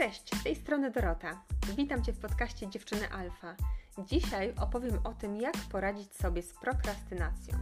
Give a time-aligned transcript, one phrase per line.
[0.00, 1.44] Cześć, z tej strony Dorota.
[1.76, 3.56] Witam Cię w podcaście Dziewczyny Alfa.
[3.98, 7.58] Dzisiaj opowiem o tym, jak poradzić sobie z prokrastynacją.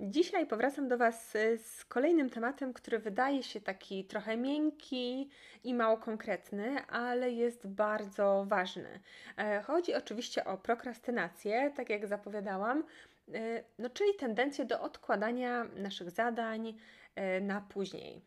[0.00, 5.30] Dzisiaj powracam do Was z kolejnym tematem, który wydaje się taki trochę miękki
[5.64, 9.00] i mało konkretny, ale jest bardzo ważny.
[9.36, 12.84] E, chodzi oczywiście o prokrastynację, tak jak zapowiadałam,
[13.78, 16.74] no, czyli tendencję do odkładania naszych zadań
[17.14, 18.22] e, na później.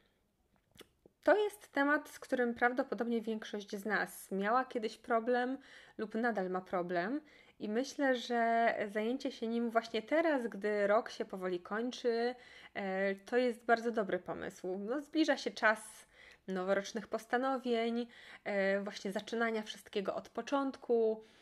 [1.24, 5.58] To jest temat, z którym prawdopodobnie większość z nas miała kiedyś problem
[5.98, 7.22] lub nadal ma problem.
[7.60, 12.36] I myślę, że zajęcie się nim właśnie teraz, gdy rok się powoli kończy,
[12.74, 14.78] e, to jest bardzo dobry pomysł.
[14.78, 16.08] No, zbliża się czas
[16.48, 18.08] noworocznych postanowień,
[18.44, 21.37] e, właśnie zaczynania wszystkiego od początku, e,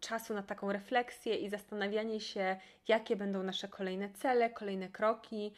[0.00, 2.56] czasu na taką refleksję i zastanawianie się,
[2.88, 5.52] jakie będą nasze kolejne cele, kolejne kroki,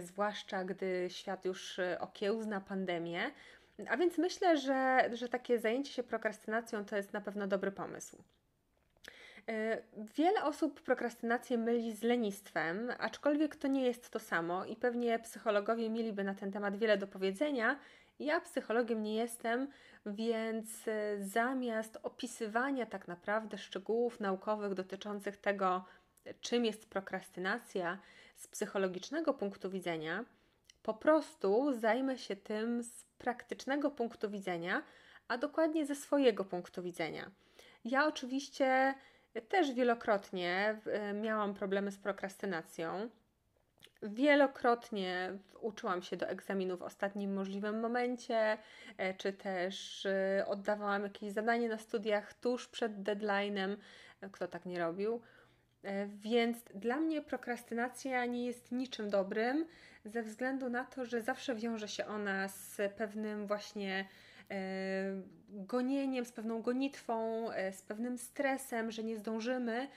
[0.00, 3.30] zwłaszcza gdy świat już okiełzna pandemię.
[3.88, 8.16] A więc myślę, że, że takie zajęcie się prokrastynacją to jest na pewno dobry pomysł.
[9.48, 9.82] E,
[10.16, 15.90] wiele osób prokrastynację myli z lenistwem, aczkolwiek to nie jest to samo i pewnie psychologowie
[15.90, 17.78] mieliby na ten temat wiele do powiedzenia.
[18.18, 19.68] Ja psychologiem nie jestem,
[20.06, 25.84] więc e, zamiast opisywania tak naprawdę szczegółów naukowych dotyczących tego,
[26.40, 27.98] czym jest prokrastynacja
[28.36, 30.24] z psychologicznego punktu widzenia,
[30.82, 34.82] po prostu zajmę się tym z praktycznego punktu widzenia,
[35.28, 37.30] a dokładnie ze swojego punktu widzenia.
[37.84, 38.94] Ja oczywiście
[39.48, 43.08] też wielokrotnie e, miałam problemy z prokrastynacją.
[44.02, 48.58] Wielokrotnie uczyłam się do egzaminu w ostatnim możliwym momencie,
[48.98, 53.76] e, czy też e, oddawałam jakieś zadanie na studiach tuż przed deadline'em.
[54.32, 55.20] Kto tak nie robił?
[56.08, 59.66] Więc dla mnie prokrastynacja nie jest niczym dobrym,
[60.04, 64.08] ze względu na to, że zawsze wiąże się ona z pewnym właśnie
[64.50, 69.88] E, gonieniem, z pewną gonitwą, e, z pewnym stresem, że nie zdążymy.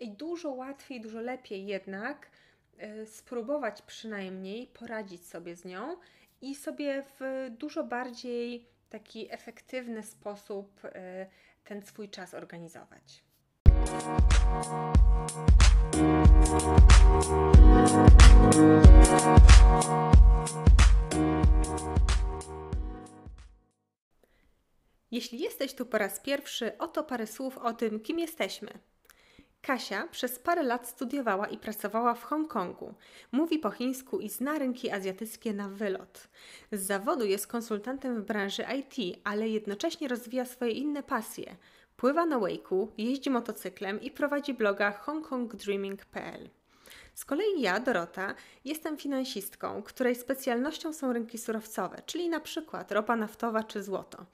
[0.00, 2.31] I dużo łatwiej, dużo lepiej jednak e,
[3.06, 5.96] spróbować przynajmniej poradzić sobie z nią
[6.40, 10.80] i sobie w dużo bardziej taki efektywny sposób
[11.64, 13.24] ten swój czas organizować.
[25.10, 28.91] Jeśli jesteś tu po raz pierwszy, oto parę słów o tym, kim jesteśmy.
[29.62, 32.94] Kasia przez parę lat studiowała i pracowała w Hongkongu.
[33.32, 36.28] Mówi po chińsku i zna rynki azjatyckie na wylot.
[36.72, 41.56] Z zawodu jest konsultantem w branży IT, ale jednocześnie rozwija swoje inne pasje.
[41.96, 46.50] Pływa na wake'u, jeździ motocyklem i prowadzi bloga hongkongdreaming.pl.
[47.14, 48.34] Z kolei ja, Dorota,
[48.64, 54.26] jestem finansistką, której specjalnością są rynki surowcowe, czyli na przykład ropa naftowa czy złoto.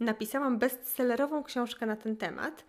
[0.00, 2.64] Napisałam bestsellerową książkę na ten temat,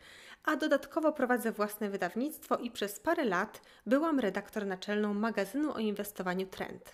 [0.45, 6.47] a dodatkowo prowadzę własne wydawnictwo i przez parę lat byłam redaktor naczelną magazynu o inwestowaniu
[6.47, 6.93] Trend.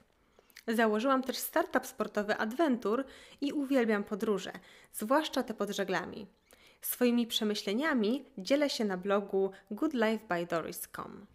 [0.67, 3.03] Założyłam też startup sportowy Adventure
[3.41, 4.51] i uwielbiam podróże,
[4.93, 6.27] zwłaszcza te pod żeglami.
[6.81, 11.25] Swoimi przemyśleniami dzielę się na blogu goodlifebydoris.com.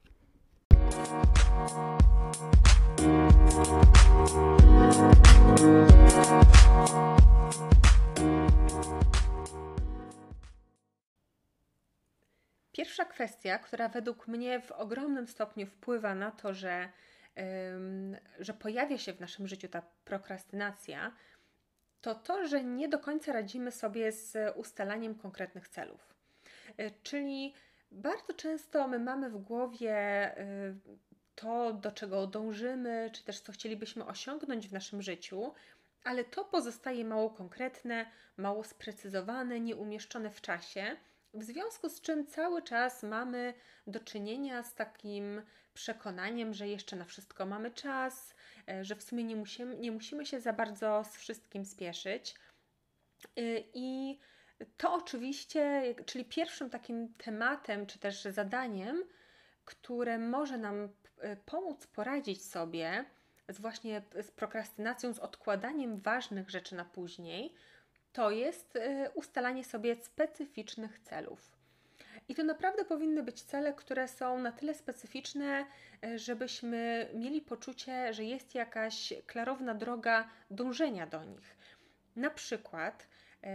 [12.77, 16.89] Pierwsza kwestia, która według mnie w ogromnym stopniu wpływa na to, że,
[18.41, 21.13] że pojawia się w naszym życiu ta prokrastynacja,
[22.01, 26.15] to to, że nie do końca radzimy sobie z ustalaniem konkretnych celów.
[26.81, 27.55] Y, czyli
[27.91, 29.95] bardzo często my mamy w głowie
[30.39, 30.75] y,
[31.35, 35.55] to, do czego dążymy, czy też co chcielibyśmy osiągnąć w naszym życiu,
[36.05, 38.07] ale to pozostaje mało konkretne,
[38.37, 40.97] mało sprecyzowane, nieumieszczone w czasie
[41.37, 43.55] w związku z czym cały czas mamy
[43.87, 45.43] do czynienia z takim
[45.75, 48.35] przekonaniem, że jeszcze na wszystko mamy czas,
[48.69, 52.35] e, że w sumie nie musimy, nie musimy się za bardzo z wszystkim spieszyć.
[53.37, 53.41] E,
[53.75, 54.19] I
[54.77, 59.05] to oczywiście, czyli pierwszym takim tematem, czy też zadaniem,
[59.65, 60.89] które może nam
[61.19, 63.05] e, pomóc poradzić sobie
[63.49, 67.55] z właśnie z prokrastynacją, z odkładaniem ważnych rzeczy na później,
[68.17, 71.57] to jest y, ustalanie sobie specyficznych celów.
[72.29, 75.67] I to naprawdę powinny być cele, które są na tyle specyficzne,
[76.05, 81.57] y, żebyśmy mieli poczucie, że jest jakaś klarowna droga dążenia do nich.
[82.17, 83.09] Na przykład,
[83.45, 83.47] y,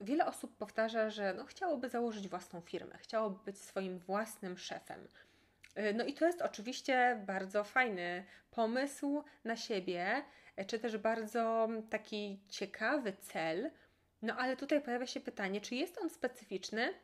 [0.00, 5.08] wiele osób powtarza, że no, chciałoby założyć własną firmę, chciałoby być swoim własnym szefem.
[5.94, 10.24] No i to jest oczywiście bardzo fajny pomysł na siebie,
[10.66, 13.70] czy też bardzo taki ciekawy cel.
[14.22, 16.94] No ale tutaj pojawia się pytanie, czy jest on specyficzny?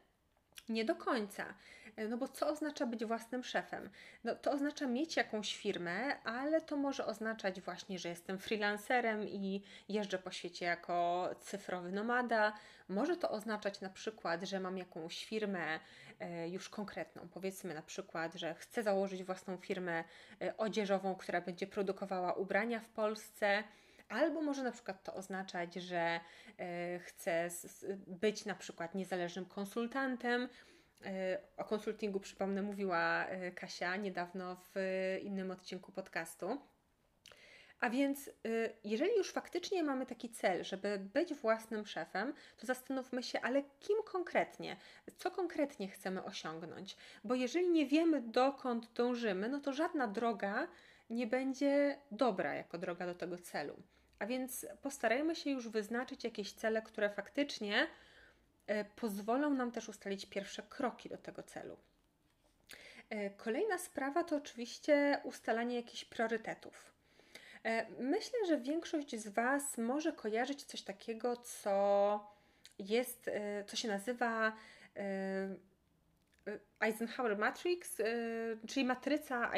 [0.68, 1.54] Nie do końca.
[1.96, 3.90] E, no bo co oznacza być własnym szefem?
[4.24, 9.62] No to oznacza mieć jakąś firmę, ale to może oznaczać właśnie, że jestem freelancerem i
[9.88, 12.52] jeżdżę po świecie jako cyfrowy nomada.
[12.88, 15.80] Może to oznaczać na przykład, że mam jakąś firmę
[16.20, 17.28] e, już konkretną.
[17.28, 20.04] Powiedzmy na przykład, że chcę założyć własną firmę
[20.42, 23.64] e, odzieżową, która będzie produkowała ubrania w Polsce.
[24.12, 26.20] Albo może na przykład to oznaczać, że
[26.98, 27.48] chcę
[28.06, 30.48] być na przykład niezależnym konsultantem,
[31.04, 34.74] E, o konsultingu, przypomnę, mówiła e, Kasia niedawno w
[35.22, 36.58] innym odcinku podcastu.
[37.80, 38.32] A więc, e,
[38.84, 43.96] jeżeli już faktycznie mamy taki cel, żeby być własnym szefem, to zastanówmy się, ale kim
[44.04, 44.76] konkretnie,
[45.16, 46.96] co konkretnie chcemy osiągnąć.
[47.24, 50.68] Bo jeżeli nie wiemy, dokąd dążymy, no to żadna droga
[51.10, 53.82] nie będzie dobra jako droga do tego celu.
[54.22, 57.86] A więc postarajmy się już wyznaczyć jakieś cele, które faktycznie
[58.66, 61.76] E, pozwolą nam też ustalić pierwsze kroki do tego celu.
[63.10, 66.92] E, kolejna sprawa to oczywiście ustalanie jakichś priorytetów.
[67.64, 72.32] E, myślę, że większość z Was może kojarzyć coś takiego, co
[72.78, 73.30] jest,
[73.66, 74.52] co się nazywa
[76.80, 78.02] Eisenhower Matrix,
[78.68, 79.52] czyli matryca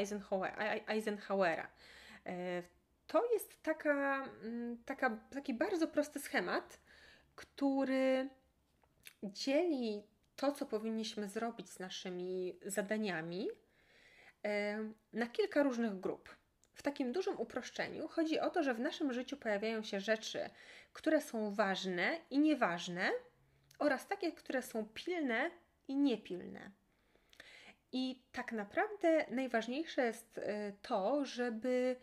[0.89, 1.69] Eisenhowera.
[3.06, 4.29] To jest taka,
[4.85, 6.81] taka, taki bardzo prosty schemat,
[7.35, 8.29] który
[9.23, 10.03] dzieli
[10.37, 13.49] to, co powinniśmy zrobić z naszymi zadaniami,
[15.12, 16.37] na kilka różnych grup.
[16.75, 20.51] W takim dużym uproszczeniu chodzi o to, że w naszym życiu pojawiają się rzeczy,
[20.93, 23.11] które są ważne i nieważne,
[23.79, 25.51] oraz takie, które są pilne
[25.89, 26.71] i niepilne.
[27.93, 31.97] I tak naprawdę najważniejsze jest e, to, żeby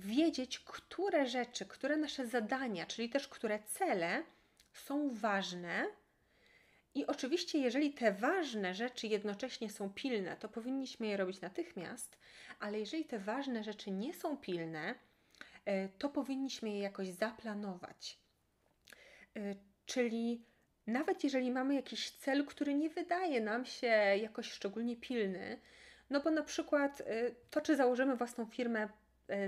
[0.00, 4.22] wiedzieć, które rzeczy, które nasze zadania, czyli też które cele
[4.72, 5.86] są ważne
[6.94, 12.18] i oczywiście, jeżeli te ważne rzeczy jednocześnie są pilne, to powinniśmy je robić natychmiast,
[12.58, 14.94] ale jeżeli te ważne rzeczy nie są pilne,
[15.64, 18.18] e, to powinniśmy je jakoś zaplanować.
[19.36, 19.54] E,
[19.86, 20.44] czyli
[20.86, 23.86] nawet jeżeli mamy jakiś cel, który nie wydaje nam się
[24.22, 25.60] jakoś szczególnie pilny,
[26.10, 28.88] no bo na przykład e, to, czy założymy własną firmę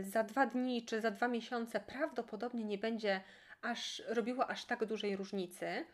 [0.02, 3.20] za dwa dni czy za dwa miesiące, prawdopodobnie nie będzie
[3.62, 5.84] aż robiło aż tak dużej różnicy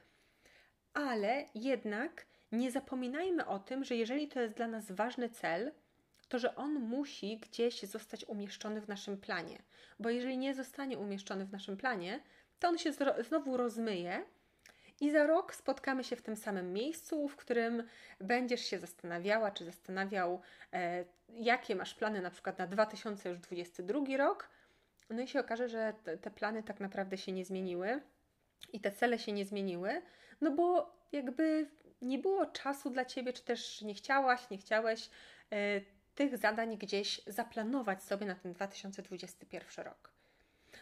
[0.99, 5.73] ale jednak nie zapominajmy o tym, że jeżeli to jest dla nas ważny cel,
[6.29, 9.63] to że on musi gdzieś zostać umieszczony w naszym planie.
[9.99, 12.21] Bo jeżeli nie zostanie umieszczony w naszym planie,
[12.59, 14.25] to on się znowu rozmyje
[15.01, 17.83] i za rok spotkamy się w tym samym miejscu, w którym
[18.21, 20.41] będziesz się zastanawiała, czy zastanawiał,
[20.73, 24.49] e, jakie masz plany na przykład na 2022 rok.
[25.11, 28.01] No i się okaże, że te, te plany tak naprawdę się nie zmieniły
[28.73, 30.03] i te cele się nie zmieniły,
[30.41, 31.67] no bo jakby
[32.03, 35.11] nie było czasu dla ciebie, czy też nie chciałaś, nie chciałeś
[35.53, 35.81] e,
[36.15, 40.11] tych zadań gdzieś zaplanować sobie na ten 2021 rok.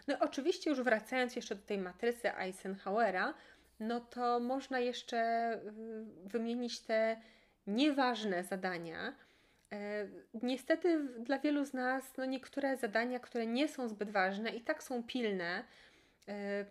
[0.06, 3.34] No i oczywiście już wracając jeszcze do tej matrycy Eisenhowera,
[3.80, 7.16] no to można jeszcze y, wymienić te
[7.66, 9.14] nieważne zadania.
[9.72, 10.08] E,
[10.42, 14.82] niestety dla wielu z nas no niektóre zadania, które nie są zbyt ważne i tak
[14.82, 15.64] są pilne,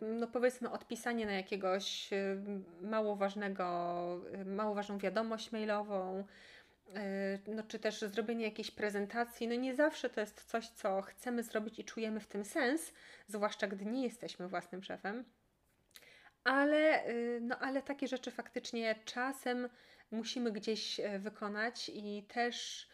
[0.02, 2.38] no powiedzmy odpisanie na jakiegoś y,
[2.82, 6.24] mało ważnego, y, mało ważną wiadomość mailową,
[6.90, 6.94] y,
[7.48, 11.80] no czy też zrobienie jakiejś prezentacji, no nie zawsze to jest coś, co chcemy zrobić
[11.80, 12.94] i czujemy w tym sens,
[13.28, 15.24] zwłaszcza gdy nie jesteśmy własnym szefem.
[16.46, 17.04] Ale,
[17.42, 19.70] no, ale takie rzeczy faktycznie czasem
[20.12, 22.88] musimy gdzieś wykonać i też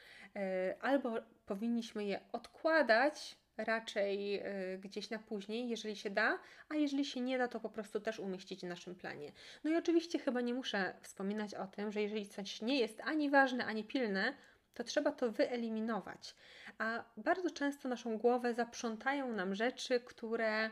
[0.82, 1.14] albo
[1.46, 4.42] powinniśmy je odkładać raczej
[4.74, 6.40] y, gdzieś na później, jeżeli się da,
[6.70, 9.32] a jeżeli się nie da, to po prostu też umieścić w naszym planie.
[9.64, 13.30] No i oczywiście chyba nie muszę wspominać o tym, że jeżeli coś nie jest ani
[13.30, 14.34] ważne, ani pilne,
[14.74, 16.36] to trzeba to wyeliminować.
[16.78, 20.72] A bardzo często naszą głowę zaprzątają nam rzeczy, które y,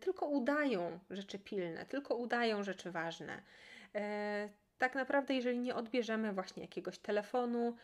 [0.00, 3.42] tylko udają rzeczy pilne, tylko udają rzeczy ważne.
[3.96, 4.00] Y,
[4.78, 7.76] tak naprawdę, jeżeli nie odbierzemy właśnie jakiegoś telefonu,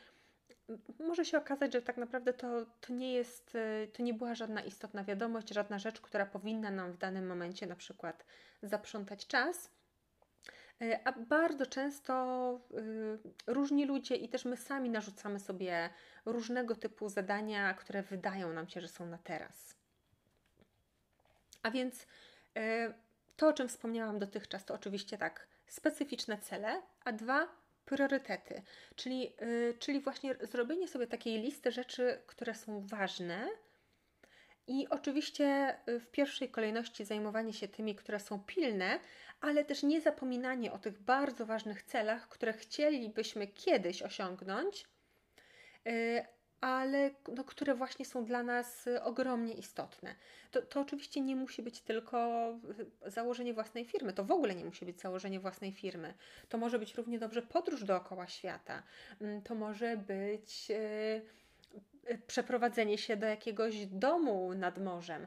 [0.99, 4.63] może się okazać, że tak naprawdę to, to nie jest, y, to nie była żadna
[4.63, 8.25] istotna wiadomość, żadna rzecz, która powinna nam w danym momencie na przykład
[8.63, 9.71] zaprzątać czas.
[11.05, 12.15] A bardzo często
[13.47, 15.91] różni ludzie i też my sami narzucamy sobie
[16.25, 19.76] różnego typu zadania, które wydają nam się, że są na teraz.
[21.63, 22.07] A więc
[23.37, 27.49] to, o czym wspomniałam dotychczas, to oczywiście tak, specyficzne cele, a dwa,
[27.85, 28.63] priorytety,
[28.97, 33.49] czyli, yy, czyli właśnie zrobienie sobie takiej listy rzeczy, które są ważne.
[34.67, 39.01] I oczywiście y, w pierwszej kolejności zajmowanie się tymi, które są pilne,
[39.41, 44.87] ale też nie zapominanie o tych bardzo ważnych celach, które chcielibyśmy kiedyś osiągnąć,
[46.61, 50.15] ale no, które właśnie są dla nas y, ogromnie istotne.
[50.51, 52.51] To, to oczywiście nie musi być tylko
[53.07, 56.15] y, założenie własnej firmy, to w ogóle nie musi być założenie własnej firmy.
[56.49, 58.83] To może być równie dobrze podróż dookoła świata,
[59.21, 65.27] mm, to może być y, przeprowadzenie się do jakiegoś domu nad morzem.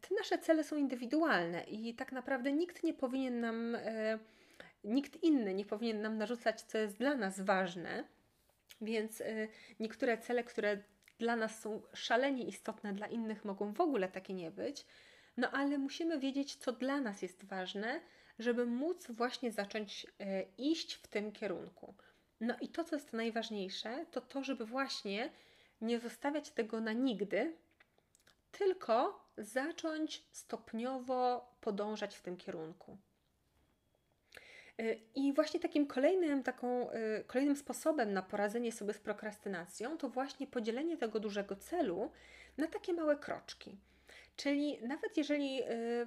[0.00, 3.76] Te nasze cele są indywidualne i tak naprawdę nikt nie powinien nam,
[4.84, 8.04] nikt inny nie powinien nam narzucać, co jest dla nas ważne
[8.80, 9.48] więc y,
[9.80, 10.82] niektóre cele, które
[11.18, 14.86] dla nas są szalenie istotne, dla innych mogą w ogóle takie nie być,
[15.36, 18.00] no ale musimy wiedzieć, co dla nas jest ważne,
[18.38, 20.08] żeby móc właśnie zacząć y,
[20.58, 21.94] iść w tym kierunku.
[22.40, 25.30] No i to, co jest najważniejsze, to to, żeby właśnie
[25.80, 27.56] nie zostawiać tego na nigdy,
[28.50, 32.98] tylko zacząć stopniowo podążać w tym kierunku.
[34.80, 40.08] Y, I właśnie takim kolejnym, taką, y, kolejnym sposobem na poradzenie sobie z prokrastynacją to
[40.08, 42.10] właśnie podzielenie tego dużego celu
[42.56, 43.78] na takie małe kroczki.
[44.36, 46.06] Czyli nawet jeżeli y,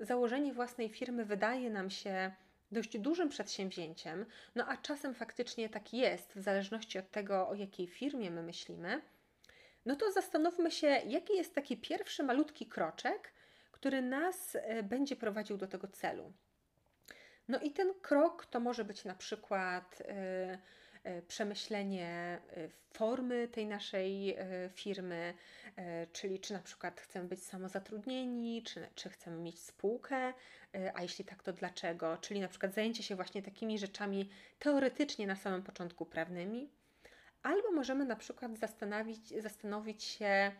[0.00, 2.32] założenie własnej firmy wydaje nam się
[2.72, 7.86] dość dużym przedsięwzięciem, no a czasem faktycznie tak jest, w zależności od tego, o jakiej
[7.86, 9.02] firmie my myślimy,
[9.86, 13.32] no to zastanówmy się, jaki jest taki pierwszy malutki kroczek,
[13.70, 16.32] który nas będzie prowadził do tego celu.
[17.48, 20.04] No i ten krok to może być na przykład y,
[21.10, 24.36] y, przemyślenie y, formy tej naszej
[24.72, 25.34] firmy,
[26.12, 30.32] czyli czy na przykład chcemy być samozatrudnieni, czy, czy chcemy mieć spółkę,
[30.94, 32.16] a jeśli tak, to dlaczego?
[32.20, 36.70] Czyli na przykład zajęcie się właśnie takimi rzeczami teoretycznie na samym początku prawnymi.
[37.42, 40.52] Albo możemy na przykład zastanowić, zastanowić się,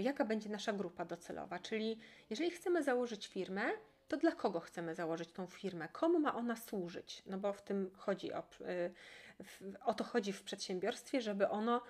[0.00, 2.00] jaka będzie nasza grupa docelowa, czyli
[2.30, 3.70] jeżeli chcemy założyć firmę,
[4.08, 5.88] to dla kogo chcemy założyć tą firmę?
[5.88, 7.22] Komu ma ona służyć?
[7.26, 8.94] No bo w tym chodzi o, y,
[9.84, 11.82] o to chodzi w przedsiębiorstwie, żeby ono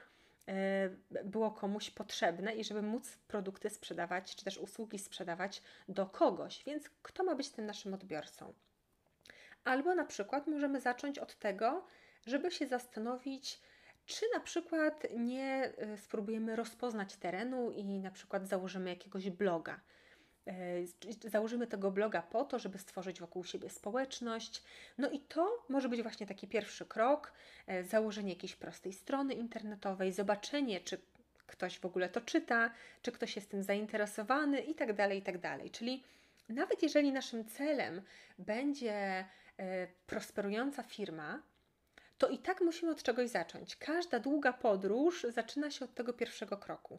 [0.48, 6.64] y, było komuś potrzebne i żeby móc produkty sprzedawać, czy też usługi sprzedawać do kogoś.
[6.64, 8.52] Więc kto ma być tym naszym odbiorcą?
[9.64, 11.86] Albo na przykład możemy zacząć od tego,
[12.26, 13.60] żeby się zastanowić,
[14.06, 19.80] czy na przykład nie y, spróbujemy rozpoznać terenu i na przykład założymy jakiegoś bloga
[21.24, 24.62] założymy tego bloga po to, żeby stworzyć wokół siebie społeczność.
[24.98, 27.32] No i to może być właśnie taki pierwszy krok,
[27.66, 31.00] e, założenie jakiejś prostej strony internetowej, zobaczenie, czy
[31.46, 32.70] ktoś w ogóle to czyta,
[33.02, 35.70] czy ktoś jest tym zainteresowany i tak tak.
[35.70, 36.02] Czyli
[36.48, 38.02] nawet jeżeli naszym celem
[38.38, 38.94] będzie
[39.58, 41.42] e, prosperująca firma,
[42.18, 43.76] to i tak musimy od czegoś zacząć.
[43.76, 46.98] Każda długa podróż zaczyna się od tego pierwszego kroku.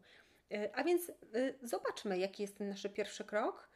[0.51, 1.13] E, a więc e,
[1.61, 3.69] zobaczmy, jaki jest ten nasz pierwszy krok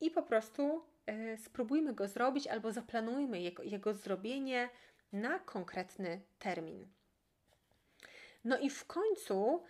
[0.00, 4.68] i po prostu e, spróbujmy go zrobić albo zaplanujmy jego, jego zrobienie
[5.12, 6.88] na konkretny termin.
[8.44, 9.62] No i w końcu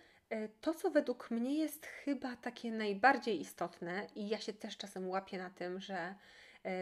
[0.61, 5.37] to, co według mnie jest chyba takie najbardziej istotne, i ja się też czasem łapię
[5.37, 6.15] na tym, że,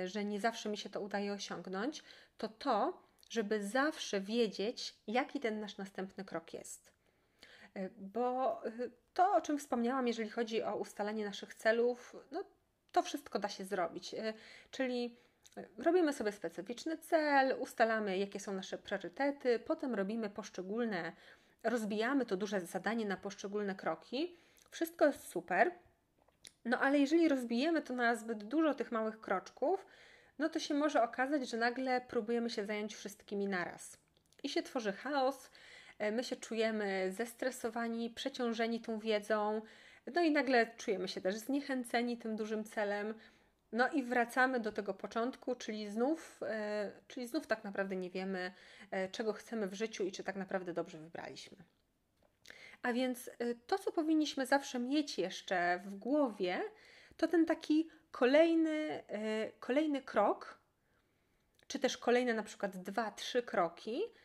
[0.06, 2.04] że nie zawsze mi się to udaje osiągnąć,
[2.38, 6.92] to to, żeby zawsze wiedzieć, jaki ten nasz następny krok jest.
[7.98, 8.62] Bo
[9.14, 12.44] to, o czym wspomniałam, jeżeli chodzi o ustalenie naszych celów, no,
[12.92, 14.14] to wszystko da się zrobić.
[14.14, 14.34] E,
[14.72, 15.18] czyli
[15.58, 21.14] e, robimy sobie specyficzny cel, ustalamy, jakie są nasze priorytety, potem robimy poszczególne,
[21.64, 24.38] rozbijamy to duże zadanie na poszczególne kroki.
[24.72, 25.72] Wszystko jest super.
[26.66, 29.86] No ale jeżeli rozbijemy to na zbyt dużo tych małych kroczków,
[30.40, 33.98] no to się może okazać, że nagle próbujemy się zająć wszystkimi naraz.
[34.44, 35.50] I się tworzy chaos,
[36.12, 39.62] my się czujemy zestresowani, przeciążeni tą wiedzą,
[40.16, 43.14] no i nagle czujemy się też zniechęceni tym dużym celem.
[43.72, 48.54] No i wracamy do tego początku, czyli znów, e, czyli znów tak naprawdę nie wiemy,
[48.92, 51.58] e, czego chcemy w życiu i czy tak naprawdę dobrze wybraliśmy.
[52.82, 53.30] A więc
[53.68, 56.62] to, co powinniśmy zawsze mieć jeszcze w głowie,
[57.18, 59.04] to ten taki kolejny,
[59.60, 60.60] kolejny krok,
[61.68, 64.23] czy też kolejne na przykład dwa, trzy kroki, E,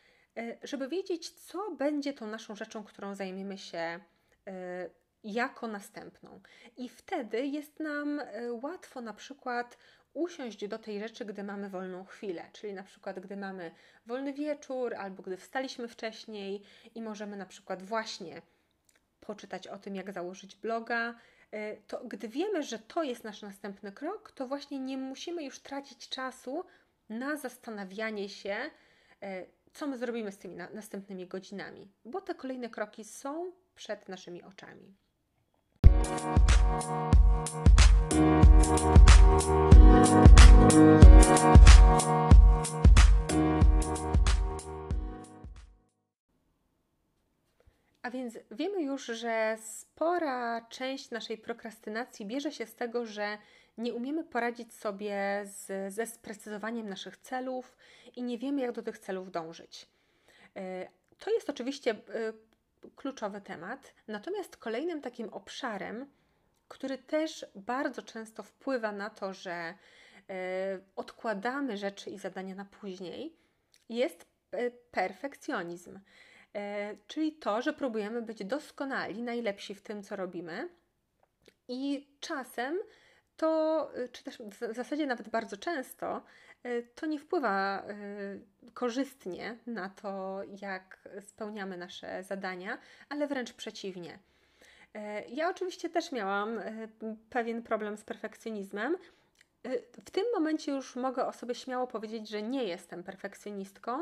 [0.63, 3.99] żeby wiedzieć, co będzie tą naszą rzeczą, którą zajmiemy się e,
[5.23, 6.41] jako następną.
[6.77, 9.77] I wtedy jest nam e, łatwo na przykład
[10.13, 13.71] usiąść do tej rzeczy, gdy mamy wolną chwilę, czyli na przykład gdy mamy
[14.05, 16.63] wolny wieczór albo gdy wstaliśmy wcześniej
[16.95, 18.41] i możemy na przykład właśnie
[19.19, 21.15] poczytać o tym, jak założyć bloga,
[21.87, 26.09] to gdy wiemy, że to jest nasz następny krok, to właśnie nie musimy już tracić
[26.09, 26.63] czasu
[27.09, 28.55] na zastanawianie się,
[29.73, 34.43] co my zrobimy z tymi na, następnymi godzinami, bo te kolejne kroki są przed naszymi
[34.43, 34.95] oczami.
[48.01, 53.37] A więc wiemy już, że spora część naszej prokrastynacji bierze się z tego, że
[53.79, 57.77] nie umiemy poradzić sobie z, ze sprecyzowaniem naszych celów
[58.15, 59.87] i nie wiemy, jak do tych celów dążyć.
[60.55, 60.87] E,
[61.19, 61.97] to jest oczywiście e,
[62.95, 66.05] kluczowy temat, natomiast kolejnym takim obszarem,
[66.67, 69.75] który też bardzo często wpływa na to, że e,
[70.95, 73.35] odkładamy rzeczy i zadania na później,
[73.89, 74.25] jest
[74.91, 75.99] perfekcjonizm.
[77.07, 80.69] Czyli to, że próbujemy być doskonali, najlepsi w tym, co robimy,
[81.67, 82.79] i czasem
[83.39, 86.21] to, y, czy też w zasadzie nawet bardzo często,
[86.65, 92.77] y, to nie wpływa y, korzystnie na to, jak spełniamy nasze zadania,
[93.09, 94.19] ale wręcz przeciwnie.
[95.29, 96.59] Ja oczywiście też miałam
[97.29, 98.97] pewien problem z perfekcjonizmem.
[100.05, 103.99] W tym momencie już mogę o sobie śmiało powiedzieć, że nie jestem perfekcjonistką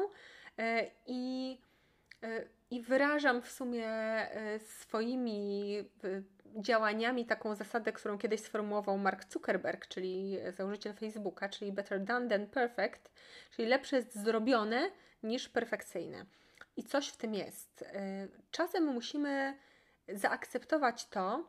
[1.08, 1.58] i,
[2.72, 3.90] i wyrażam w sumie
[4.60, 5.76] swoimi
[6.56, 12.48] działaniami taką zasadę, którą kiedyś sformułował Mark Zuckerberg, czyli założyciel Facebooka, czyli better done than
[12.48, 13.12] perfect,
[13.52, 14.92] czyli lepsze jest zrobione
[15.24, 16.26] niż perfekcyjne.
[16.78, 17.82] I coś w tym jest.
[17.82, 17.86] Y,
[18.52, 19.58] czasem musimy
[20.08, 21.44] zaakceptować to,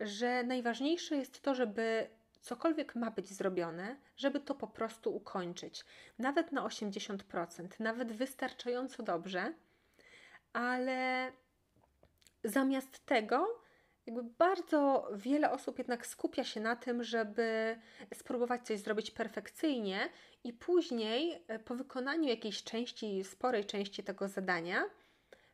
[0.00, 2.08] że najważniejsze jest to, żeby
[2.40, 5.84] cokolwiek ma być zrobione, żeby to po prostu ukończyć.
[6.18, 9.52] Nawet na 80%, nawet wystarczająco dobrze,
[10.52, 11.32] ale
[12.44, 13.61] zamiast tego
[14.06, 17.76] jakby bardzo wiele osób jednak skupia się na tym, żeby
[18.14, 20.08] spróbować coś zrobić perfekcyjnie
[20.44, 24.84] i później e, po wykonaniu jakiejś części, sporej części tego zadania,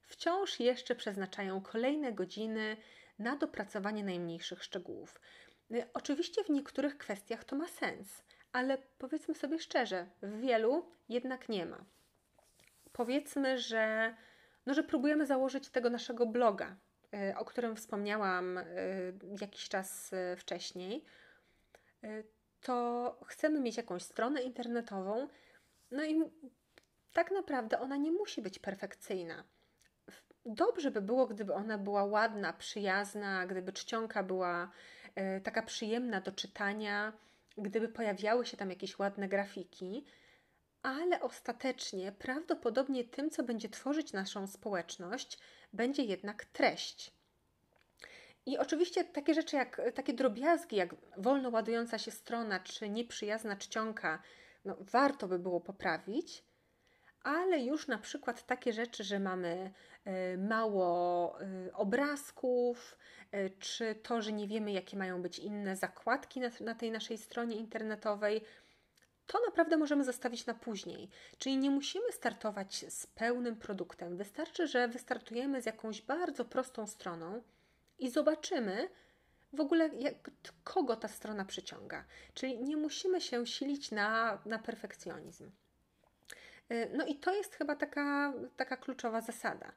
[0.03, 2.77] wciąż jeszcze przeznaczają kolejne godziny
[3.19, 5.21] na dopracowanie najmniejszych szczegółów.
[5.75, 11.49] E, oczywiście w niektórych kwestiach to ma sens, ale powiedzmy sobie szczerze, w wielu jednak
[11.49, 11.85] nie ma.
[12.93, 14.15] Powiedzmy, że,
[14.67, 16.77] no, że próbujemy założyć tego naszego bloga,
[17.37, 18.65] o którym wspomniałam e,
[19.41, 21.05] jakiś czas e, wcześniej,
[22.61, 25.29] to chcemy mieć jakąś stronę internetową,
[25.91, 26.23] no i
[27.13, 29.45] tak naprawdę ona nie musi być perfekcyjna.
[30.47, 34.71] Dobrze by było, gdyby ona była ładna, przyjazna, gdyby czcionka była
[35.43, 37.13] taka przyjemna do czytania,
[37.59, 40.05] gdyby pojawiały się tam jakieś ładne grafiki,
[40.89, 45.39] ale ostatecznie prawdopodobnie tym, co będzie tworzyć naszą społeczność,
[45.73, 47.13] będzie jednak treść.
[48.47, 54.23] I oczywiście takie rzeczy jak takie drobiazgi, jak wolno ładująca się strona czy nieprzyjazna czcionka,
[54.65, 56.45] no, warto by było poprawić,
[57.23, 59.73] ale już na przykład takie rzeczy, że mamy
[60.05, 62.99] e, mało e, obrazków,
[63.33, 67.19] e, czy to, że nie wiemy, jakie mają być inne zakładki na, na tej naszej
[67.19, 68.45] stronie internetowej,
[69.29, 71.09] to naprawdę możemy zostawić na później.
[71.39, 74.17] Czyli nie musimy startować z pełnym produktem.
[74.17, 77.43] Wystarczy, że wystartujemy z jakąś bardzo prostą stroną
[77.99, 78.89] i zobaczymy
[79.53, 80.31] w ogóle, jak,
[80.65, 82.05] kogo ta strona przyciąga.
[82.35, 85.51] Czyli nie musimy się silić na, na perfekcjonizm.
[86.73, 89.73] Y, no i to jest chyba taka, taka kluczowa zasada.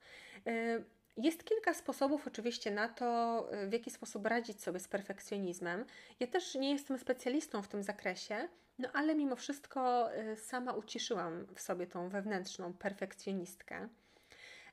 [0.47, 0.83] Y,
[1.17, 5.85] jest kilka sposobów oczywiście na to, w jaki sposób radzić sobie z perfekcjonizmem.
[6.19, 8.47] Ja też nie jestem specjalistą w tym zakresie,
[8.81, 13.89] no ale mimo wszystko y, sama uciszyłam w sobie tą wewnętrzną perfekcjonistkę.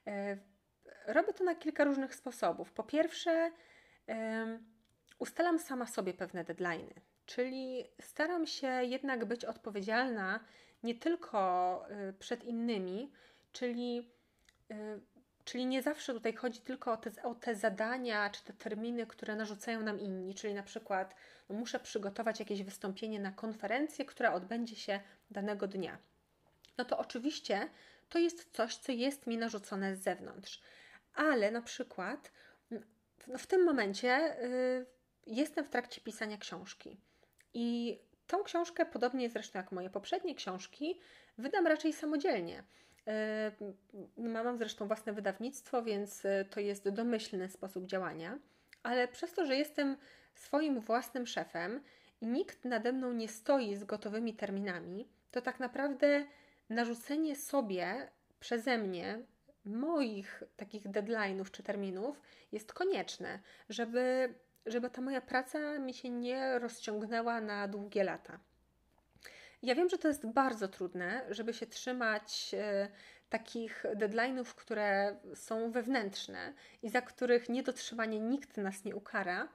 [0.09, 0.39] Y,
[1.07, 2.73] robię to na kilka różnych sposobów.
[2.73, 3.51] Po pierwsze,
[5.19, 6.93] ustalam sama sobie pewne deadlines,
[7.27, 10.41] czyli staram się jednak być odpowiedzialna
[10.83, 11.85] nie tylko
[12.19, 13.13] przed innymi,
[13.53, 14.11] czyli
[15.49, 19.37] Czyli nie zawsze tutaj chodzi tylko o te, o te zadania czy te terminy, które
[19.37, 21.15] narzucają nam inni, czyli na przykład
[21.49, 25.99] no muszę przygotować jakieś wystąpienie na konferencję, która odbędzie się danego dnia.
[26.79, 27.69] No to oczywiście
[28.09, 30.63] to jest coś, co jest mi narzucone z zewnątrz,
[31.15, 32.33] ale na przykład
[33.27, 34.87] no w tym momencie y,
[35.27, 36.97] jestem w trakcie pisania książki
[37.55, 41.01] i tą książkę, podobnie zresztą jak moje poprzednie książki,
[41.39, 42.65] wydam raczej samodzielnie.
[44.17, 48.39] Yy, mam zresztą własne wydawnictwo, więc y, to jest domyślny sposób działania,
[48.83, 49.97] ale przez to, że jestem
[50.35, 51.81] swoim własnym szefem
[52.21, 56.25] i nikt nade mną nie stoi z gotowymi terminami, to tak naprawdę
[56.69, 58.09] narzucenie sobie
[58.41, 59.23] przeze mnie
[59.65, 62.21] moich takich deadline'ów czy terminów
[62.53, 64.35] jest konieczne, żeby,
[64.67, 68.39] żeby ta moja praca mi się nie rozciągnęła na długie lata.
[69.63, 72.89] Ja wiem, że to jest bardzo trudne, żeby się trzymać e,
[73.29, 79.49] takich deadline'ów, które są wewnętrzne i za których niedotrzymanie nikt nas nie ukara,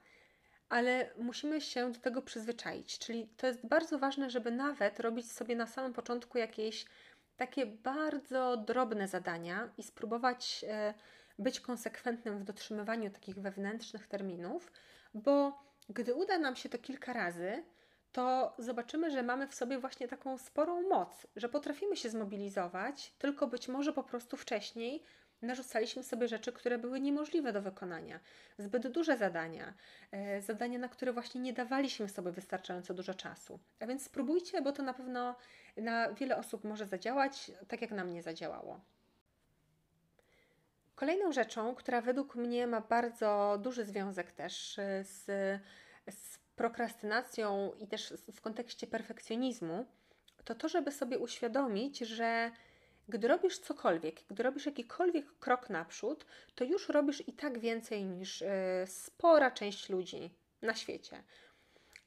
[0.69, 2.99] ale musimy się do tego przyzwyczaić.
[2.99, 6.85] Czyli to jest bardzo ważne, żeby nawet robić sobie na samym początku jakieś
[7.37, 10.93] takie bardzo drobne zadania i spróbować e,
[11.39, 14.71] być konsekwentnym w dotrzymywaniu takich wewnętrznych terminów,
[15.13, 17.63] bo gdy uda nam się to kilka razy,
[18.13, 23.47] to zobaczymy, że mamy w sobie właśnie taką sporą moc, że potrafimy się zmobilizować, tylko
[23.47, 25.03] być może po prostu wcześniej
[25.41, 28.19] narzucaliśmy sobie rzeczy, które były niemożliwe do wykonania.
[28.57, 29.73] Zbyt duże zadania,
[30.11, 33.59] e, zadania, na które właśnie nie dawaliśmy sobie wystarczająco dużo czasu.
[33.79, 35.35] A więc spróbujcie, bo to na pewno
[35.77, 38.81] na wiele osób może zadziałać, tak jak na mnie zadziałało.
[40.95, 45.25] Kolejną rzeczą, która według mnie ma bardzo duży związek też e, z,
[46.09, 49.85] z prokrastynacją i też w kontekście perfekcjonizmu,
[50.45, 52.51] to to, żeby sobie uświadomić, że
[53.09, 58.41] gdy robisz cokolwiek, gdy robisz jakikolwiek krok naprzód, to już robisz i tak więcej niż
[58.41, 58.47] y,
[58.85, 61.23] spora część ludzi na świecie.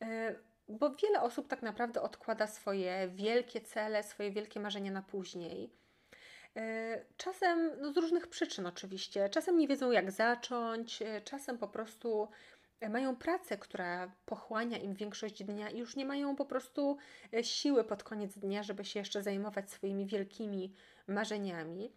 [0.03, 5.71] Y, bo wiele osób tak naprawdę odkłada swoje wielkie cele, swoje wielkie marzenia na później.
[6.57, 9.29] E, czasem no z różnych przyczyn, oczywiście.
[9.29, 12.29] Czasem nie wiedzą, jak zacząć, czasem po prostu
[12.91, 16.97] mają pracę, która pochłania im większość dnia i już nie mają po prostu
[17.35, 20.73] e, siły pod koniec dnia, żeby się jeszcze zajmować swoimi wielkimi
[21.07, 21.93] marzeniami.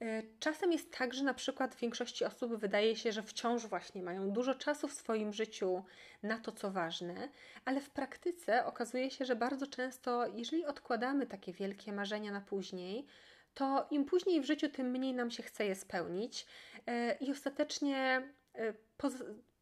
[0.00, 4.30] E, czasem jest tak, że na przykład większości osób wydaje się, że wciąż właśnie mają
[4.30, 5.84] dużo czasu w swoim życiu
[6.22, 7.28] na to, co ważne,
[7.64, 13.06] ale w praktyce okazuje się, że bardzo często, jeżeli odkładamy takie wielkie marzenia na później,
[13.54, 16.46] to im później w życiu, tym mniej nam się chce je spełnić
[16.86, 18.28] e, i ostatecznie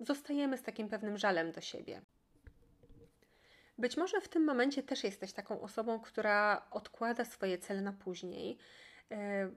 [0.00, 2.02] zostajemy z takim pewnym żalem do siebie.
[3.78, 8.58] Być może w tym momencie też jesteś taką osobą, która odkłada swoje cele na później,
[9.10, 9.50] e,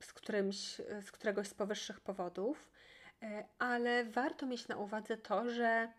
[0.00, 0.56] z, którymś,
[1.00, 2.70] z któregoś z powyższych powodów,
[3.22, 5.92] e, ale warto mieć na uwadze to, że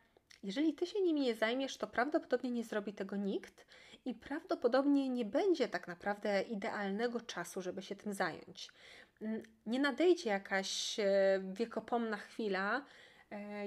[0.44, 3.66] jeżeli ty się nimi nie zajmiesz, to prawdopodobnie nie zrobi tego nikt
[4.06, 8.70] i prawdopodobnie nie będzie tak naprawdę idealnego czasu, żeby się tym zająć.
[9.66, 11.06] Nie nadejdzie jakaś e,
[11.54, 12.86] wiekopomna chwila,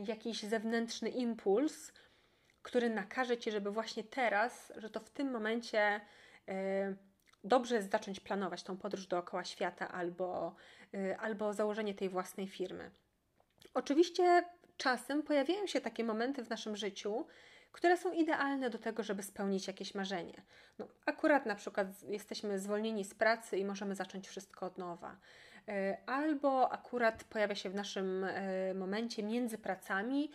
[0.07, 1.93] jakiś zewnętrzny impuls,
[2.63, 6.01] który nakaże ci, żeby właśnie teraz, że to w tym momencie
[6.49, 6.95] e,
[7.45, 10.55] dobrze jest zacząć planować tą podróż dookoła świata albo,
[10.95, 12.91] e, albo założenie tej własnej firmy.
[13.75, 14.45] Oczywiście
[14.77, 17.27] czasem pojawiają się takie momenty w naszym życiu,
[17.73, 20.43] które są idealne do tego, żeby spełnić jakieś marzenie.
[20.79, 25.17] No, akurat na przykład jesteśmy zwolnieni z pracy i możemy zacząć wszystko od nowa.
[25.69, 30.31] E, albo akurat pojawia się w naszym e, momencie między pracami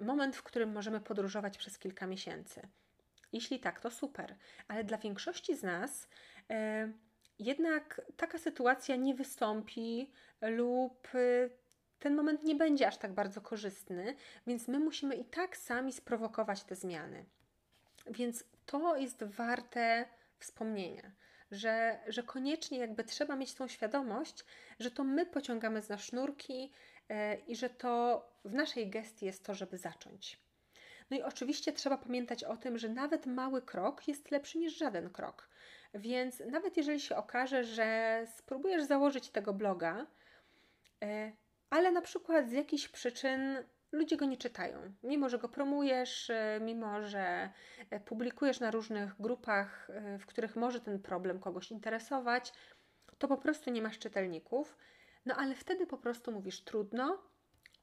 [0.00, 2.68] moment, w którym możemy podróżować przez kilka miesięcy.
[3.32, 4.36] Jeśli tak, to super,
[4.68, 6.08] ale dla większości z nas
[6.50, 6.92] e,
[7.38, 11.08] jednak taka sytuacja nie wystąpi lub
[11.98, 14.14] ten moment nie będzie aż tak bardzo korzystny,
[14.46, 17.24] więc my musimy i tak sami sprowokować te zmiany.
[18.06, 20.04] Więc to jest warte
[20.38, 21.12] wspomnienia
[21.54, 24.44] że, że koniecznie jakby trzeba mieć tą świadomość,
[24.78, 26.72] że to my pociągamy za sznurki
[27.08, 30.38] e, i że to w naszej gestii jest to, żeby zacząć.
[31.10, 35.10] No i oczywiście trzeba pamiętać o tym, że nawet mały krok jest lepszy niż żaden
[35.10, 35.48] krok.
[35.94, 40.06] Więc nawet jeżeli się okaże, że spróbujesz założyć tego bloga,
[41.02, 41.32] e,
[41.70, 43.64] ale na przykład z jakichś przyczyn
[43.94, 44.92] ludzie go nie czytają.
[45.02, 47.50] Mimo, że go promujesz, e, mimo, że
[47.90, 52.52] e, publikujesz na różnych grupach, e, w których może ten problem kogoś interesować,
[53.18, 54.76] to po prostu nie masz czytelników.
[55.26, 57.22] No ale wtedy po prostu mówisz trudno,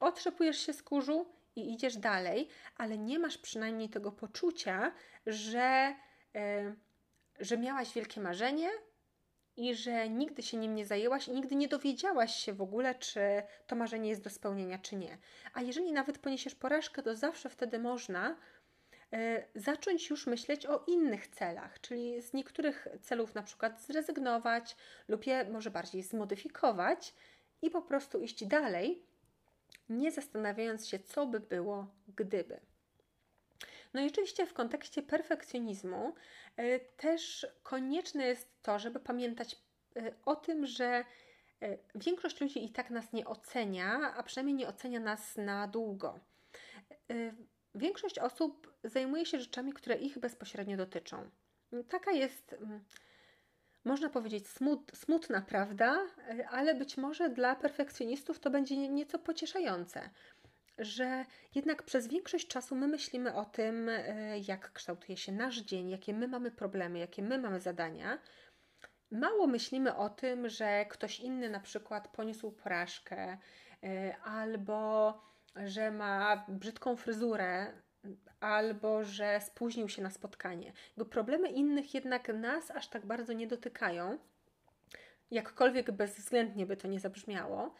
[0.00, 4.92] otrzepujesz się z kurzu i idziesz dalej, ale nie masz przynajmniej tego poczucia,
[5.26, 5.94] że,
[7.40, 8.68] że miałaś wielkie marzenie,
[9.56, 13.20] i że nigdy się nim nie zajęłaś i nigdy nie dowiedziałaś się w ogóle, czy
[13.66, 15.18] to marzenie jest do spełnienia, czy nie.
[15.54, 18.36] A jeżeli nawet poniesiesz porażkę, to zawsze wtedy można
[19.14, 24.76] y, zacząć już myśleć o innych celach, czyli z niektórych celów na przykład zrezygnować
[25.08, 27.14] lub je może bardziej zmodyfikować
[27.62, 29.02] i po prostu iść dalej,
[29.88, 31.86] nie zastanawiając się, co by było,
[32.16, 32.71] gdyby.
[33.94, 36.14] No i oczywiście w kontekście perfekcjonizmu
[36.56, 39.56] e, też konieczne jest to, żeby pamiętać
[39.96, 41.04] e, o tym, że
[41.62, 46.20] e, większość ludzi i tak nas nie ocenia, a przynajmniej nie ocenia nas na długo.
[47.74, 51.30] Większość osób zajmuje się rzeczami, które ich bezpośrednio dotyczą.
[51.88, 52.84] Taka jest, mm,
[53.84, 56.06] można powiedzieć, smut, smutna prawda,
[56.50, 60.10] ale być może dla perfekcjonistów to będzie nieco pocieszające
[60.78, 65.90] że jednak przez większość czasu my myślimy o tym, e, jak kształtuje się nasz dzień,
[65.90, 68.18] jakie my mamy problemy, jakie my mamy zadania.
[69.10, 73.38] mało myślimy o tym, że ktoś inny na przykład poniósł porażkę
[73.84, 75.20] y, albo
[75.56, 77.72] że ma brzydką fryzurę,
[78.40, 80.72] albo że spóźnił się na spotkanie.
[81.10, 84.18] Problemy innych jednak nas aż tak bardzo nie dotykają,
[85.30, 87.74] jakkolwiek bezwzględnie by to nie zabrzmiało.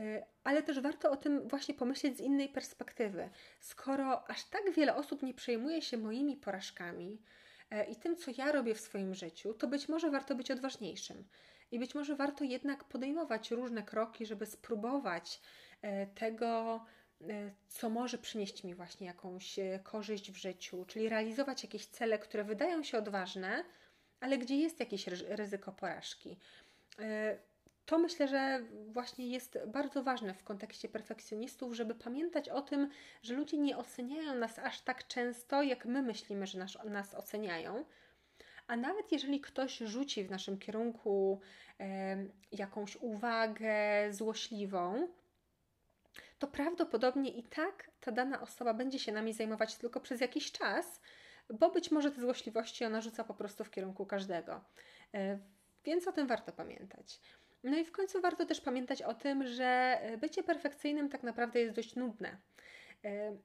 [0.00, 3.30] Y, ale też warto o tym właśnie pomyśleć z innej perspektywy.
[3.60, 7.22] Skoro aż tak wiele osób nie przejmuje się moimi porażkami
[7.72, 11.24] y, i tym, co ja robię w swoim życiu, to być może warto być odważniejszym.
[11.72, 15.40] I być może warto jednak podejmować różne kroki, żeby spróbować
[15.84, 16.80] y, tego,
[17.68, 22.82] co może przynieść mi właśnie jakąś korzyść w życiu, czyli realizować jakieś cele, które wydają
[22.82, 23.64] się odważne,
[24.20, 26.36] ale gdzie jest jakieś ryzyko porażki
[27.90, 32.90] to myślę, że właśnie jest bardzo ważne w kontekście perfekcjonistów, żeby pamiętać o tym,
[33.22, 37.84] że ludzie nie oceniają nas aż tak często, jak my myślimy, że nas, nas oceniają.
[38.66, 41.40] A nawet jeżeli ktoś rzuci w naszym kierunku
[42.52, 43.72] jakąś uwagę
[44.10, 45.08] złośliwą,
[46.38, 51.00] to prawdopodobnie i tak ta dana osoba będzie się nami zajmować tylko przez jakiś czas,
[51.54, 54.64] bo być może te złośliwości ona rzuca po prostu w kierunku każdego.
[55.14, 55.38] E,
[55.84, 57.20] więc o tym warto pamiętać.
[57.64, 61.60] No i w końcu warto też pamiętać o tym, że e, bycie perfekcyjnym tak naprawdę
[61.60, 62.36] jest dość nudne.
[63.04, 63.36] E,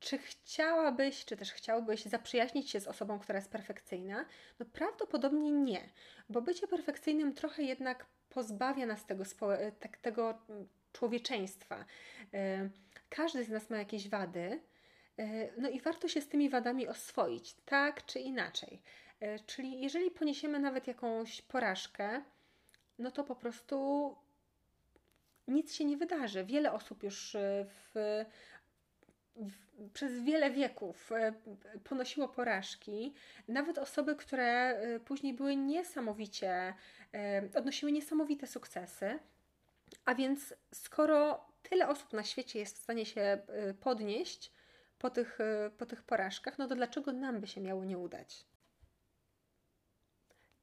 [0.00, 4.24] czy chciałabyś, czy też chciałbyś zaprzyjaźnić się z osobą, która jest perfekcyjna?
[4.58, 5.88] No prawdopodobnie nie,
[6.28, 9.24] bo bycie perfekcyjnym trochę jednak pozbawia nas tego,
[9.58, 10.38] e, tak, tego
[10.92, 11.84] człowieczeństwa.
[13.08, 14.60] Każdy z nas ma jakieś wady,
[15.58, 18.82] no i warto się z tymi wadami oswoić, tak czy inaczej.
[19.46, 22.22] Czyli jeżeli poniesiemy nawet jakąś porażkę,
[22.98, 24.16] no to po prostu
[25.48, 26.44] nic się nie wydarzy.
[26.44, 27.94] Wiele osób już e, w,
[29.36, 31.32] w, przez wiele wieków e,
[31.84, 33.14] ponosiło porażki,
[33.48, 36.74] nawet osoby, które e, później były niesamowicie,
[37.54, 39.18] odnosiły niesamowite sukcesy.
[40.04, 43.38] A więc, skoro tyle osób na świecie jest w stanie się
[43.80, 44.52] podnieść
[44.98, 45.38] po tych,
[45.78, 48.44] po tych porażkach, no to dlaczego nam by się miało nie udać?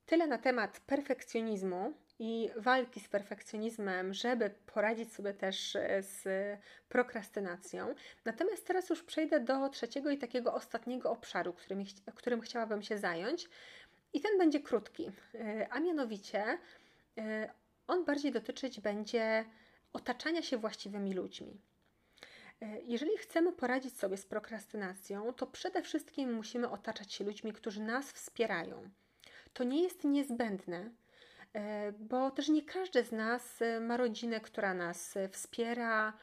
[0.06, 6.28] Tyle na temat perfekcjonizmu i walki z perfekcjonizmem, żeby poradzić sobie też e, z
[6.89, 7.95] prokrastynacją.
[8.25, 11.84] Natomiast teraz już przejdę do trzeciego i takiego ostatniego obszaru, którym,
[12.15, 13.49] którym chciałabym się zająć.
[14.13, 16.58] I ten będzie krótki, e, a mianowicie
[17.17, 17.49] e,
[17.88, 19.45] on bardziej dotyczyć będzie
[19.93, 21.62] otaczania się właściwymi ludźmi.
[22.84, 28.12] Jeżeli chcemy poradzić sobie z prokrastynacją, to przede wszystkim musimy otaczać się ludźmi, którzy nas
[28.12, 28.89] wspierają.
[29.54, 30.89] To nie jest niezbędne,
[32.00, 36.13] bo też nie każdy z nas e, ma rodzinę, która nas e, wspiera,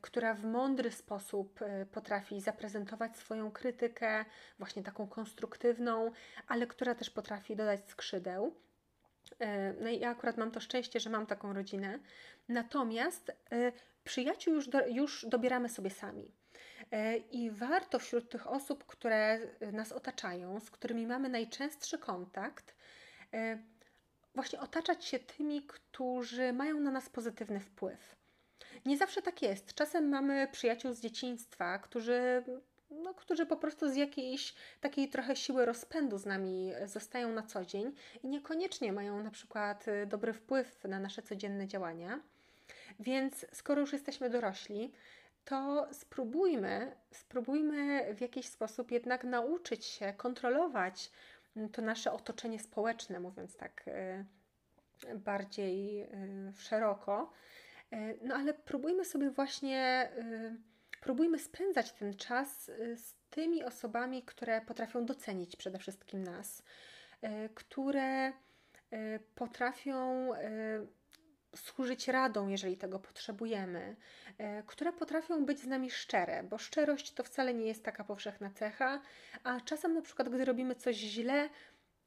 [0.00, 1.60] która w mądry sposób
[1.92, 4.24] potrafi zaprezentować swoją krytykę,
[4.58, 6.10] właśnie taką konstruktywną,
[6.48, 8.54] ale która też potrafi dodać skrzydeł.
[9.80, 11.98] No i ja akurat mam to szczęście, że mam taką rodzinę.
[12.48, 13.32] Natomiast
[14.04, 16.32] przyjaciół już, do, już dobieramy sobie sami.
[17.30, 19.38] I warto wśród tych osób, które
[19.72, 22.74] nas otaczają, z którymi mamy najczęstszy kontakt,
[24.34, 28.16] właśnie otaczać się tymi, którzy mają na nas pozytywny wpływ.
[28.86, 29.74] Nie zawsze tak jest.
[29.74, 32.44] Czasem mamy przyjaciół z dzieciństwa, którzy,
[32.90, 37.64] no, którzy po prostu z jakiejś takiej trochę siły rozpędu z nami zostają na co
[37.64, 37.92] dzień
[38.22, 42.20] i niekoniecznie mają na przykład y, dobry wpływ na nasze codzienne działania.
[43.00, 44.92] Więc skoro już jesteśmy dorośli,
[45.44, 51.10] to spróbujmy, spróbujmy w jakiś sposób jednak nauczyć się kontrolować
[51.72, 54.24] to nasze otoczenie społeczne, mówiąc tak e,
[55.14, 56.08] bardziej e,
[56.56, 57.32] szeroko.
[57.90, 60.10] E, no ale próbujmy sobie właśnie,
[61.00, 62.64] próbujmy spędzać ten czas
[62.96, 66.62] z tymi osobami, które potrafią docenić przede wszystkim nas,
[67.54, 68.32] które
[69.34, 70.30] potrafią
[71.56, 73.96] służyć radą, jeżeli tego potrzebujemy,
[74.38, 78.50] e, które potrafią być z nami szczere, bo szczerość to wcale nie jest taka powszechna
[78.50, 79.00] cecha,
[79.44, 81.48] a czasem na przykład, gdy robimy coś źle,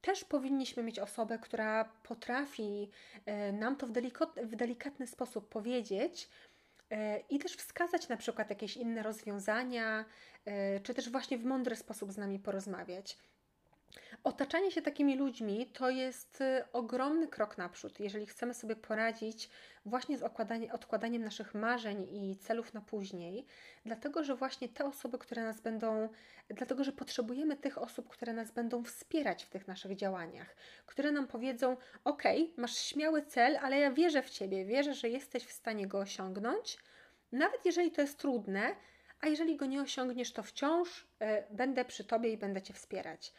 [0.02, 2.90] też powinniśmy mieć osobę, która potrafi
[3.26, 3.88] e, nam to
[4.44, 6.30] w, delikatny sposób powiedzieć,
[6.90, 10.06] e, i też wskazać na przykład jakieś inne rozwiązania,
[10.84, 13.18] czy też właśnie w mądry sposób z nami porozmawiać.
[14.24, 19.50] Otaczanie się takimi ludźmi to jest y, ogromny krok naprzód, jeżeli chcemy sobie poradzić
[19.86, 20.24] właśnie z
[20.74, 23.46] odkładaniem naszych marzeń i celów na później,
[23.86, 26.10] dlatego że właśnie te osoby, które nas będą,
[26.50, 30.56] dlatego że potrzebujemy tych osób, które nas będą wspierać w tych naszych działaniach,
[30.86, 32.24] które nam powiedzą: OK,
[32.58, 36.78] masz śmiały cel, ale ja wierzę w ciebie, wierzę, że jesteś w stanie go osiągnąć,
[37.32, 38.76] nawet jeżeli to jest trudne.
[39.22, 43.34] A jeżeli go nie osiągniesz, to wciąż y, będę przy tobie i będę cię wspierać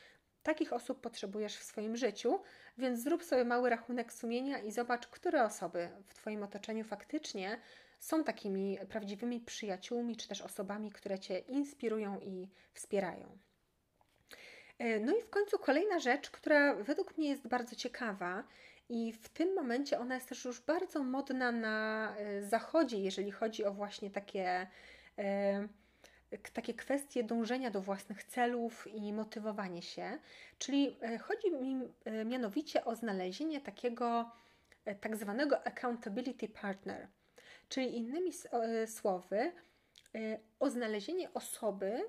[0.48, 2.40] takich osób potrzebujesz w swoim życiu,
[2.78, 7.58] więc zrób sobie mały rachunek sumienia i zobacz, które osoby w Twoim otoczeniu faktycznie
[8.00, 13.38] są takimi prawdziwymi przyjaciółmi, czy też osobami, które Cię inspirują i wspierają.
[14.78, 18.44] E, no i w końcu kolejna rzecz, która według mnie jest bardzo ciekawa
[18.88, 23.64] i w tym momencie ona jest też już bardzo modna na e, zachodzie, jeżeli chodzi
[23.64, 24.66] o właśnie takie,
[25.18, 25.68] e,
[26.52, 30.18] takie kwestie dążenia do własnych celów i motywowanie się.
[30.58, 31.80] Czyli chodzi mi
[32.24, 34.30] mianowicie o znalezienie takiego
[35.00, 37.08] tak zwanego accountability partner,
[37.68, 38.32] czyli innymi
[38.86, 39.52] słowy,
[40.60, 42.04] o znalezienie osoby,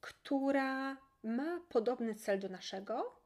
[0.00, 3.16] która ma podobny cel do naszego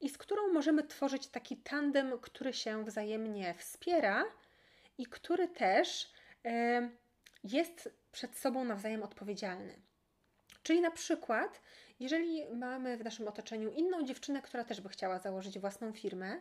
[0.00, 4.24] i z którą możemy tworzyć taki tandem, który się wzajemnie wspiera
[4.98, 6.12] i który też
[7.44, 9.82] jest przed sobą nawzajem odpowiedzialny.
[10.62, 11.60] Czyli na przykład,
[12.00, 16.40] jeżeli mamy w naszym otoczeniu inną dziewczynę, która też by chciała założyć własną firmę,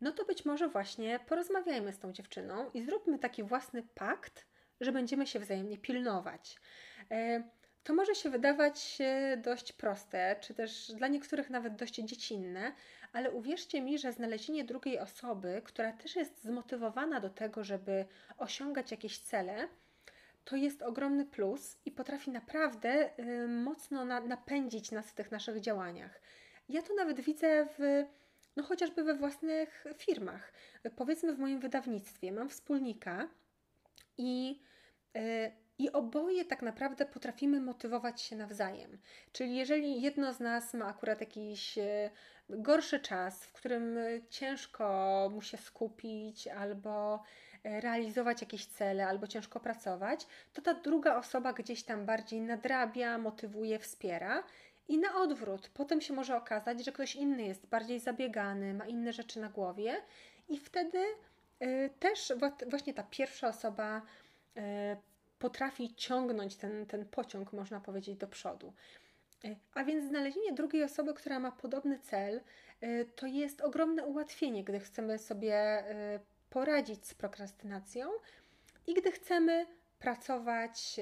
[0.00, 4.46] no to być może właśnie porozmawiajmy z tą dziewczyną i zróbmy taki własny pakt,
[4.80, 6.56] że będziemy się wzajemnie pilnować.
[7.12, 7.44] Y,
[7.84, 8.98] to może się wydawać
[9.36, 12.72] dość proste, czy też dla niektórych nawet dość dziecinne,
[13.12, 18.06] ale uwierzcie mi, że znalezienie drugiej osoby, która też jest zmotywowana do tego, żeby
[18.38, 19.68] osiągać jakieś cele,
[20.46, 25.60] to jest ogromny plus i potrafi naprawdę y, mocno na, napędzić nas w tych naszych
[25.60, 26.20] działaniach.
[26.68, 28.04] Ja to nawet widzę w,
[28.56, 30.52] no chociażby we własnych firmach.
[30.96, 33.28] Powiedzmy w moim wydawnictwie mam wspólnika
[34.18, 34.60] i
[35.16, 38.98] y, i oboje tak naprawdę potrafimy motywować się nawzajem.
[39.32, 42.10] Czyli jeżeli jedno z nas ma akurat jakiś e,
[42.48, 43.98] gorszy czas, w którym
[44.30, 47.22] ciężko mu się skupić albo
[47.66, 53.78] realizować jakieś cele, albo ciężko pracować, to ta druga osoba gdzieś tam bardziej nadrabia, motywuje,
[53.78, 54.42] wspiera.
[54.88, 59.12] I na odwrót, potem się może okazać, że ktoś inny jest bardziej zabiegany, ma inne
[59.12, 60.02] rzeczy na głowie,
[60.48, 60.98] i wtedy
[61.62, 62.32] y, też
[62.70, 64.02] właśnie ta pierwsza osoba
[64.56, 64.60] y,
[65.38, 68.72] potrafi ciągnąć ten, ten pociąg, można powiedzieć, do przodu.
[69.44, 72.40] E, a więc znalezienie drugiej osoby, która ma podobny cel,
[72.80, 78.10] e, to jest ogromne ułatwienie, gdy chcemy sobie e, poradzić z prokrastynacją
[78.86, 79.66] i gdy chcemy
[79.98, 81.00] pracować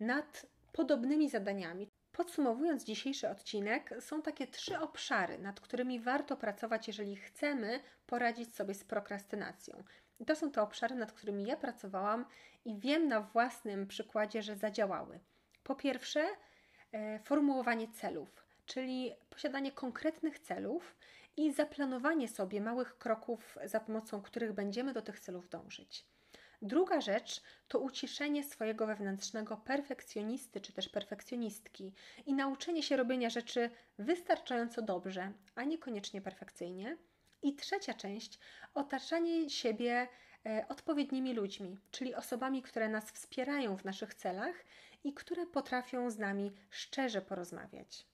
[0.00, 1.88] nad podobnymi zadaniami.
[2.12, 8.74] Podsumowując dzisiejszy odcinek, są takie trzy obszary, nad którymi warto pracować, jeżeli chcemy poradzić sobie
[8.74, 9.84] z prokrastynacją.
[10.20, 12.24] I to są te obszary, nad którymi ja pracowałam
[12.64, 15.20] i wiem na własnym przykładzie, że zadziałały.
[15.62, 16.28] Po pierwsze,
[16.92, 20.96] e, formułowanie celów, czyli posiadanie konkretnych celów
[21.36, 26.04] i zaplanowanie sobie małych kroków, za pomocą których będziemy do tych celów dążyć.
[26.62, 31.92] Druga rzecz to uciszenie swojego wewnętrznego perfekcjonisty czy też perfekcjonistki
[32.26, 36.96] i nauczenie się robienia rzeczy wystarczająco dobrze, a niekoniecznie perfekcyjnie.
[37.42, 38.38] I trzecia część
[38.74, 40.08] otaczanie siebie
[40.46, 44.64] e, odpowiednimi ludźmi, czyli osobami, które nas wspierają w naszych celach
[45.04, 48.06] i które potrafią z nami szczerze porozmawiać.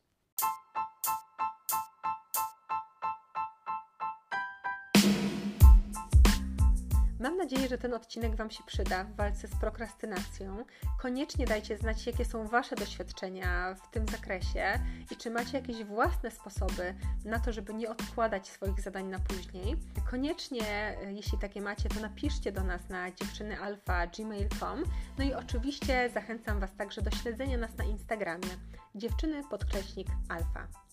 [7.42, 10.64] Nadzieję, że ten odcinek Wam się przyda w walce z prokrastynacją.
[11.00, 14.78] Koniecznie dajcie znać, jakie są Wasze doświadczenia w tym zakresie
[15.10, 19.76] i czy macie jakieś własne sposoby na to, żeby nie odkładać swoich zadań na później.
[20.10, 24.84] Koniecznie, jeśli takie macie, to napiszcie do nas na dziewczynyalfa.gmail.com.
[25.18, 28.50] No i oczywiście zachęcam Was także do śledzenia nas na Instagramie
[28.94, 30.91] dziewczyny podkreśnik alfa.